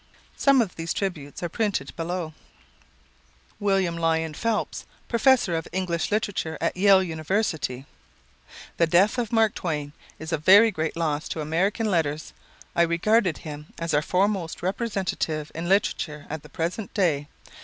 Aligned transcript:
Some 0.35 0.63
of 0.63 0.75
these 0.77 0.93
tributes 0.95 1.43
are 1.43 1.47
printed 1.47 1.95
below: 1.95 2.33
William 3.59 3.95
Lyon 3.95 4.33
Phelps, 4.33 4.87
Professor 5.07 5.55
of 5.55 5.67
English 5.71 6.09
Literature 6.09 6.57
at 6.59 6.75
Yale 6.75 7.03
University: 7.03 7.85
"The 8.77 8.87
death 8.87 9.19
of 9.19 9.31
Mark 9.31 9.53
Twain 9.53 9.93
is 10.17 10.33
a 10.33 10.39
very 10.39 10.71
great 10.71 10.97
loss 10.97 11.29
to 11.29 11.39
American 11.41 11.85
letters. 11.85 12.33
I 12.75 12.81
regarded 12.81 13.37
him 13.37 13.67
as 13.77 13.93
our 13.93 14.01
foremost 14.01 14.63
representative 14.63 15.51
in 15.53 15.69
literature 15.69 16.25
at 16.31 16.41
the 16.41 16.49
present 16.49 16.91
day. 16.95 17.27